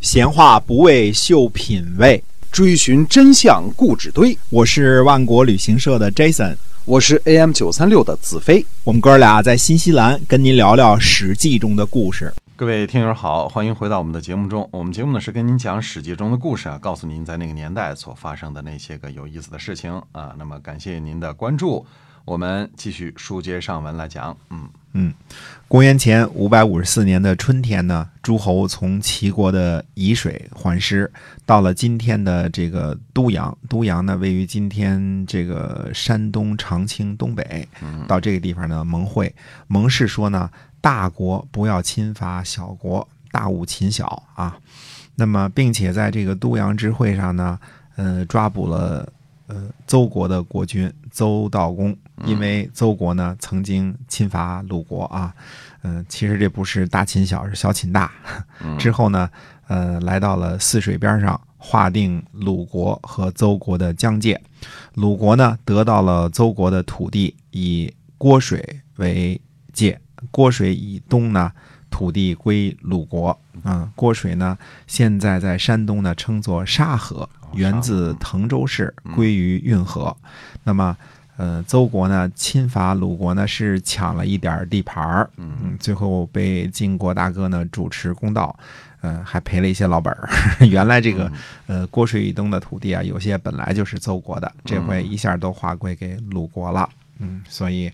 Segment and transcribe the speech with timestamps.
[0.00, 4.36] 闲话不为秀品味，追寻真相故纸堆。
[4.48, 8.64] 我是万国旅行社的 Jason，我是 AM 九三六的子飞。
[8.84, 12.32] 我们哥俩在新西兰跟您聊聊《史记》中的故事。
[12.54, 14.68] 各位听友好，欢迎回到我们的节目中。
[14.70, 20.32] 我们节目呢是跟您讲《史记》中的故事啊，告诉您在那个年代所发生的那些个有意思的事情啊。
[20.38, 21.84] 那么感谢您的关注，
[22.28, 24.36] 我们继续书接上文来讲。
[24.50, 25.14] 嗯嗯，
[25.66, 31.10] 公元前五百五十四年的春天呢，诸侯从齐国的沂水还师，
[31.46, 33.56] 到了今天的这个都阳。
[33.66, 37.66] 都阳呢，位于今天这个山东长清东北。
[38.06, 39.34] 到这个地方呢，盟会。
[39.66, 40.50] 盟誓说呢。
[40.80, 44.56] 大国不要侵伐小国，大勿侵小啊。
[45.16, 47.58] 那么，并且在这个都阳之会上呢，
[47.96, 49.12] 呃，抓捕了
[49.48, 55.34] 呃邹国的国君邹道公，因为邹国呢曾经侵伐鲁国啊。
[55.82, 58.10] 嗯，其实这不是大秦小，是小秦大。
[58.78, 59.30] 之后呢，
[59.68, 64.40] 呃，来到了泗水边上，划定鲁国和邹国的疆界。
[64.94, 69.40] 鲁国呢得到了邹国的土地，以郭水为
[69.72, 70.00] 界。
[70.32, 71.52] 郭水以东呢，
[71.98, 73.36] 土地归鲁国。
[73.64, 80.16] 嗯，郭水呢，现在在山东呢，称作沙河，源自滕州市，归于运河。
[80.62, 80.96] 那么，
[81.36, 85.28] 呃，邹国呢，侵伐鲁国呢，是抢了一点地盘儿。
[85.38, 88.56] 嗯，最后被晋国大哥呢主持公道，
[89.00, 90.28] 嗯，还赔了一些老本儿。
[90.70, 91.28] 原来这个，
[91.66, 96.88] 呃，郭水以东的土地啊，有些本来就是邹国的，这回一下都划归给鲁国了。
[97.20, 97.90] 嗯，所以，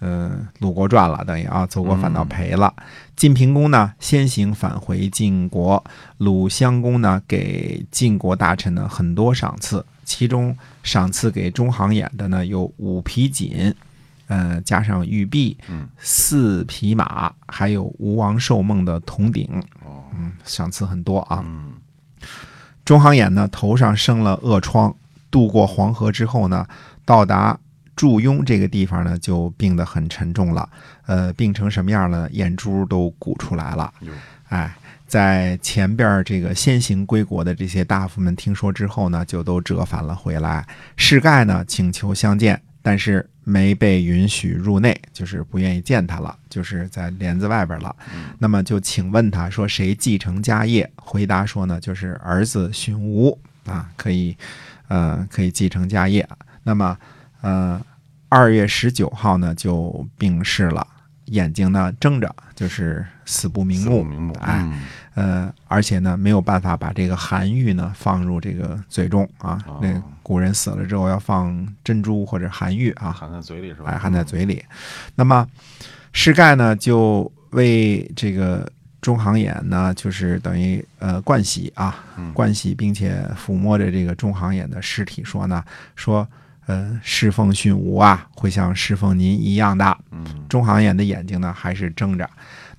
[0.00, 2.72] 嗯，鲁国赚了，等于啊，邹国反倒赔了。
[3.16, 5.82] 晋平公呢，先行返回晋国。
[6.18, 13.74] 鲁襄公呢，给晋国大臣呢很多赏赐，其中赏赐给中行衍的呢有五匹锦，
[14.26, 15.56] 呃，加上玉璧，
[15.96, 19.48] 四匹马，还有吴王寿梦的铜鼎。
[20.18, 21.42] 嗯，赏赐很多啊。
[22.84, 24.94] 中行衍呢，头上生了恶疮，
[25.30, 26.66] 渡过黄河之后呢，
[27.06, 27.58] 到达。
[27.96, 30.68] 祝庸这个地方呢，就病得很沉重了，
[31.06, 32.28] 呃，病成什么样了？
[32.30, 33.90] 眼珠都鼓出来了。
[34.50, 34.76] 哎，
[35.06, 40.66] 在前边这个先行归国的这些大夫们听说之后呢，就都折返了回来。
[40.96, 47.96] 世盖呢，请求相见，但是没被允许入内，就是不愿意见他了，就是在帘子外边了。
[48.38, 50.88] 那么就请问他说，谁继承家业？
[50.96, 54.36] 回答说呢，就是儿子荀吴啊，可以，
[54.88, 56.28] 呃，可以继承家业。
[56.62, 56.98] 那么。
[57.46, 57.80] 呃，
[58.28, 60.84] 二月十九号呢就病逝了，
[61.26, 64.34] 眼睛呢睁着，就是死不瞑目。
[64.40, 64.68] 哎，
[65.14, 69.64] 呃，而且呢没有办法把这个寒玉呢放入这个嘴中啊。
[69.80, 73.92] 那古人死了之后要放珍珠或者寒玉啊，含在嘴里是吧？
[73.92, 74.64] 哎，含在嘴里。
[75.14, 75.46] 那么
[76.12, 78.68] 施盖呢就为这个
[79.00, 81.96] 中行衍呢，就是等于呃冠喜啊，
[82.34, 85.62] 冠喜，并且抚摸着这个中行衍的尸体说呢，
[85.94, 86.26] 说。
[86.66, 89.98] 呃，侍奉训吾啊，会像侍奉您一样的。
[90.10, 92.28] 嗯，中行衍的眼睛呢还是睁着。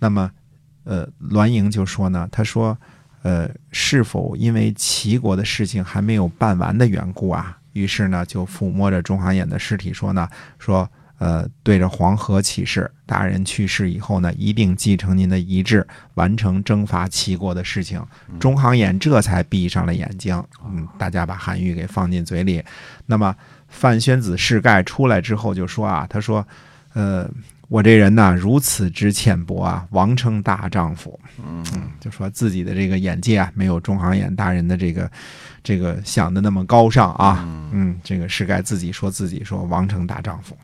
[0.00, 0.28] 那么，
[0.82, 2.76] 呃，栾盈就说呢，他说，
[3.22, 7.56] 呃，是否因为齐国的事情还没有办完的缘故啊？
[7.74, 18.04] 于是呢，就抚摸着中行衍的尸体说呢，说，呃，对着黄河起誓，大人去世以后呢，一定继承您的遗志，完成征伐齐国的事情。
[18.40, 20.42] 中行衍这才闭上了眼睛。
[20.64, 22.60] 嗯，大家把韩愈给放进嘴里。
[23.06, 23.32] 那么。
[23.76, 26.44] 范宣子世盖出来之后就说啊，他说，
[26.94, 27.28] 呃，
[27.68, 31.64] 我这人呢如此之浅薄啊，王称大丈夫，嗯，
[32.00, 35.10] 就说自己的这个眼界啊，没有中行衍大人的这个
[35.62, 40.56] 这个想的那么高尚啊，嗯，这个世盖自己说自己说王称大丈夫。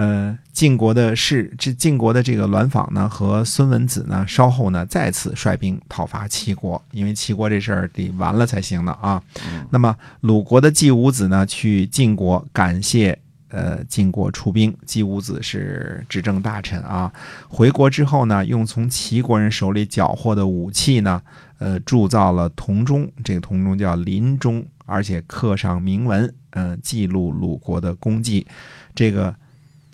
[0.00, 9.22] 呃，晋国的士这晋国的这个栾访呢，和孙文子呢，稍后呢再次率兵讨伐齐国，因为齐国这事儿得完了才行呢啊。
[9.68, 13.18] 那么鲁国的季武子呢，去晋国感谢
[13.48, 14.74] 呃晋国出兵。
[14.86, 17.12] 季武子是执政大臣啊，
[17.46, 21.20] 回国之后呢，用从齐国人手里缴获的武器呢，
[21.58, 28.46] 呃铸造了铜钟，这个铜钟叫临钟，而且刻上铭文，嗯，记录鲁国的功绩，
[28.94, 29.36] 这个。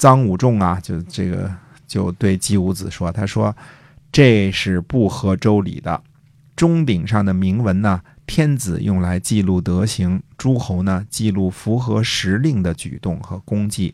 [0.00, 1.54] 臧武仲啊，就这个
[1.86, 3.54] 就对季武子说：“他说
[4.10, 6.02] 这是不合周礼的。
[6.56, 13.92] 钟鼎上的铭文呢，天子用来记录德行，诸侯呢记录符合时令的举动和功绩，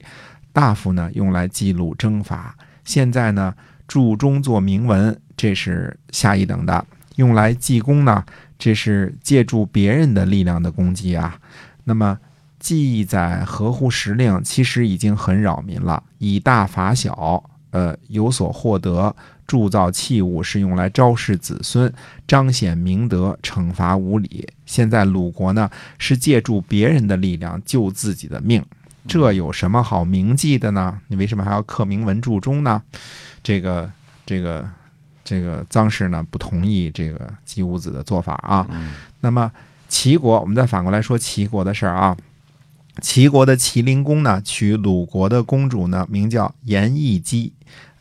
[0.52, 2.56] 大夫呢用来记录征伐。
[2.84, 3.52] 现在呢
[3.88, 6.84] 铸钟做铭文，这是下一等的；
[7.16, 8.24] 用来记功呢，
[8.56, 11.36] 这是借助别人的力量的功绩啊。
[11.82, 12.16] 那么。”
[12.66, 16.02] 记载合乎时令，其实已经很扰民了。
[16.18, 17.40] 以大罚小，
[17.70, 19.14] 呃，有所获得，
[19.46, 21.92] 铸造器物是用来昭示子孙、
[22.26, 24.44] 彰显明德、惩罚无礼。
[24.64, 28.60] 现在鲁国呢是借助别人的力量救自己的命，
[29.06, 31.00] 这有什么好铭记的呢？
[31.06, 32.82] 你为什么还要刻铭文注中呢？
[33.44, 33.88] 这个
[34.26, 34.68] 这个
[35.22, 38.66] 这个臧氏呢不同意这个姬武子的做法啊。
[38.72, 39.52] 嗯那么
[39.88, 42.16] 齐国，我们再反过来说齐国的事儿啊。
[43.00, 47.52] 齐国的齐灵公呢，娶鲁国的公主呢，名叫颜艺姬，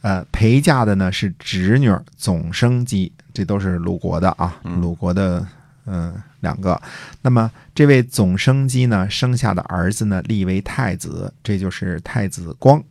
[0.01, 4.79] 呃，陪嫁的呢是侄女总生姬，这都是鲁国的啊，嗯。
[4.79, 5.45] 鲁国的
[5.85, 6.81] 嗯、呃两个。
[7.21, 12.81] 那么这位总生姬呢，生下的儿子呢，立为太子，这就是太子光。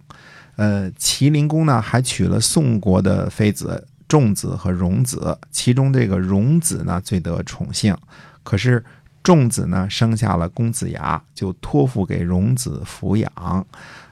[0.57, 7.97] 呃，齐灵公呢还娶了宋国的妃子仲子和荣子，其中这个荣子呢最得宠幸，
[8.43, 8.85] 可是
[9.25, 13.67] 仲子呢生下了公子牙，就托付给荣子抚养。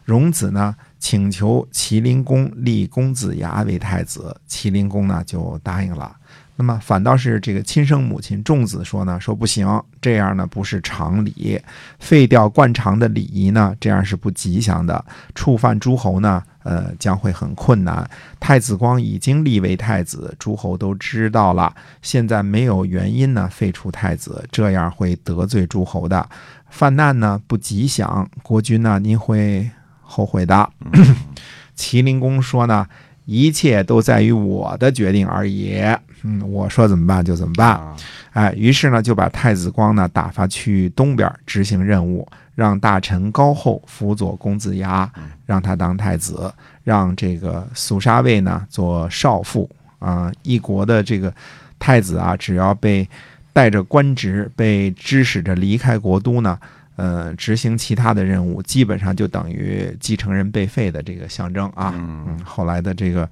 [0.05, 6.15] 荣子呢请求麒麟公立公子牙为太子，麒麟公呢就答应了。
[6.55, 9.67] 那么反倒是这个亲生母亲仲子说呢，说不行，
[10.01, 11.61] 这样呢不是常理，
[11.99, 15.05] 废掉惯常的礼仪呢，这样是不吉祥的，
[15.35, 18.09] 触犯诸侯呢，呃，将会很困难。
[18.39, 26.29] 太子光已经立为太子，诸侯都知道了，现在没有原因呢废除太子，这样会得罪诸侯的，
[26.71, 29.69] 犯难呢不吉祥，国君呢您会
[30.12, 30.69] 后悔的。
[31.75, 32.87] 齐灵公说呢，
[33.25, 35.81] 一切都在于我的决定而已。
[36.23, 37.70] 嗯，我说怎么办就怎么办。
[37.70, 37.97] 啊，
[38.32, 45.11] 哎，于是呢，就把太子光呢打发去东边执行任务，让大臣高后辅佐公子牙，
[45.47, 46.53] 让他当太子，
[46.85, 49.69] 让这个苏杀卫呢做少傅
[49.99, 50.31] 啊。
[50.43, 51.32] 一国的这个
[51.79, 53.08] 太子啊，只要被
[53.53, 56.56] 带着官职被指使着离开国都呢，
[57.03, 61.93] 呃，执行其他的任务，基本上就等于继承人被废的这个象征啊。
[61.97, 63.29] 嗯嗯，后来的这个，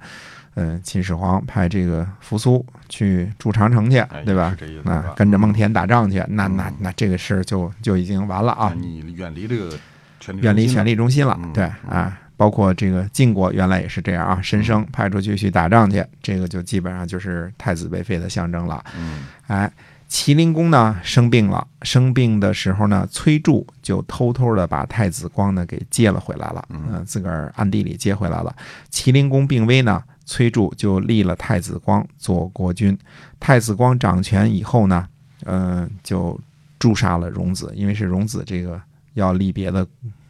[0.55, 4.53] 嗯、秦始皇派这个扶苏去筑长城去哎，对吧
[4.83, 9.79] 啊，跟着蒙恬打仗去，那那嗯那这个事儿就就已经完了啊，你远离这个
[10.19, 10.93] 权力，远离权力。
[10.93, 11.53] 中心了嗯。
[11.53, 18.83] 对嗯啊，包括这个晋国原来也是这样啊，申生派出去去打仗去，这个就基本上就是太子被废的象征了。
[18.97, 19.71] 嗯哎，
[20.11, 28.53] 齐灵公呢生病了，生病的时候呢，崔杼就偷偷的把太子光呢给接了回来了，嗯嗯、自个儿暗地里接回来了。
[28.89, 32.95] 齐灵公病危呢，崔杼就立了太子光做国君。
[33.39, 35.07] 太子光掌权以后呢，
[35.45, 36.37] 嗯、就
[36.77, 38.79] 诛杀了荣子，因为是荣子这个
[39.13, 39.87] 要立别的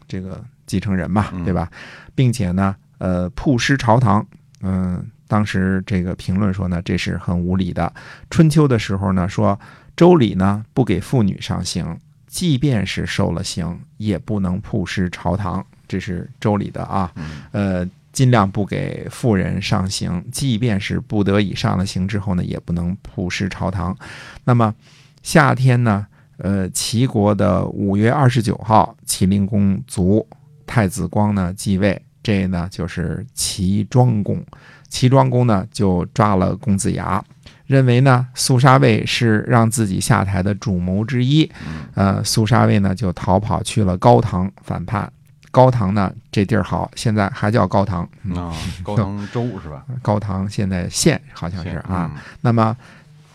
[0.07, 1.67] 这个继承人嘛，嗯对吧？
[2.13, 4.23] 并且呢，呃，曝尸朝堂，
[4.61, 7.93] 嗯、当时这个评论说呢，这是很无理的。
[8.29, 9.57] 春秋的时候呢，说
[9.95, 11.97] 周礼呢不给妇女上刑，
[12.27, 17.09] 即便是受了刑，也不能曝尸朝堂，这是周礼的啊。
[17.15, 23.97] 嗯呃，尽量不给妇人上刑，即便是不得已上了刑之后呢，也不能曝尸朝堂。
[24.43, 24.75] 那么
[25.23, 26.05] 夏天呢，
[26.39, 30.27] 呃，齐国的五月二十九号，齐灵公卒，
[30.67, 34.43] 太子光呢继位，这呢就是齐庄公。
[34.91, 37.23] 齐庄公呢就抓了公子牙，
[37.65, 41.49] 认为呢肃杀卫是让自己下台的主谋之一。
[41.65, 45.11] 嗯呃，肃杀卫呢就逃跑去了高唐反叛。
[45.49, 48.07] 高唐呢这地儿好，现在还叫高唐。
[48.23, 48.53] 嗯啊，
[48.83, 49.83] 高唐州是吧？
[50.03, 52.75] 高唐现在县好像是啊。，嗯那么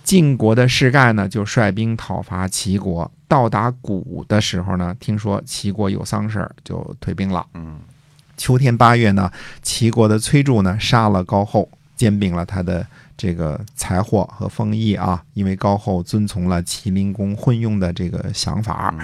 [0.05, 3.11] 晋国的士盖呢，就率兵讨伐齐国。
[3.29, 7.45] 到达谷的时候呢，听说齐国有丧事儿，就退兵了。
[7.55, 7.81] 嗯
[8.37, 9.31] 秋天八月呢，
[9.63, 18.95] 齐国的崔杼呢杀了高后，兼并了他的这个财货和封邑啊，因为高后遵从了齐灵公昏庸的这个想法。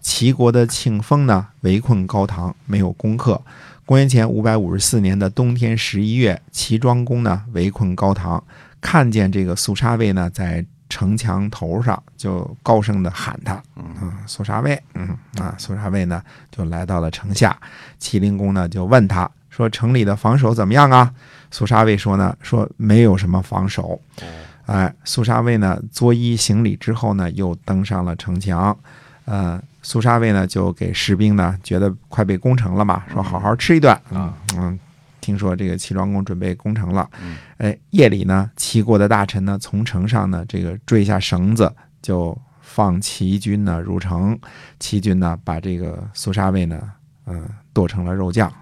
[0.00, 3.42] 齐国的庆丰呢围困高唐，没有攻克。
[3.84, 8.42] 公元前五百五十四年的冬天十一月，齐庄公呢围困高唐，
[8.80, 17.56] 看见这个肃杀卫呢在城墙头上，就高声的喊他，嗯嗯，肃杀卫，嗯啊，苏杀卫呢就来到了城下，
[17.98, 21.12] 齐灵公呢就问他说：“城里的防守怎么样啊？”
[21.50, 24.00] 苏杀卫说呢，说没有什么防守。
[24.20, 24.26] 哦
[24.66, 28.76] 哎，苏杀卫呢作揖行礼之后呢，又登上了城墙。
[29.24, 33.96] 呃，肃杀卫呢就给士兵呢觉得快被攻城了嘛，说好好吃一顿。
[34.10, 34.78] 嗯啊嗯，
[35.26, 37.10] 听说这个齐庄公准备攻城了。
[37.20, 44.38] 嗯哎，夜里呢，齐国的大臣呢从城上呢这个坠下绳子，就放齐军呢入城。
[44.78, 46.80] 齐军呢把这个苏杀卫呢，
[47.26, 48.52] 嗯、剁成了肉酱，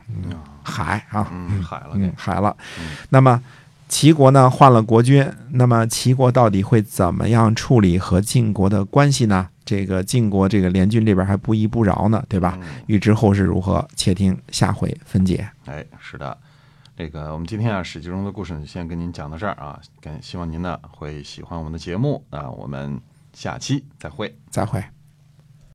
[0.63, 2.97] 海啊，嗯，海了嗯，海了嗯。
[3.11, 3.43] 那么
[3.89, 9.49] 齐国呢换了国君，那么齐国到底会怎么样处理和晋国的关系呢？
[9.67, 12.59] 这个晋国这个联军这边还不依不饶呢，对吧？
[12.61, 15.49] 嗯欲知后事如何，且听下回分解。
[15.67, 16.37] 哎，是的。
[16.97, 23.01] 这个我们今天啊《史记》中的故事呢，先跟您讲到这儿啊，感希望您呢会喜欢我们的节目啊，我们
[23.33, 24.33] 下期再会。
[24.49, 24.94] 再会。